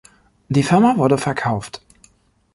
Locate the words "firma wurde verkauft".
0.63-1.83